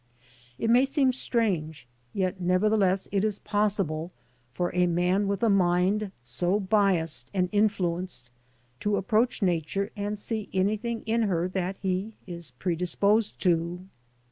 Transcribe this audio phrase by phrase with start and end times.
[0.57, 4.11] It may seem strange, yet nevertheless it is possible,
[4.51, 8.31] for a man with a mind so biassed and influenced
[8.79, 13.85] to approach Nature and see anything in her that he is predisposed to.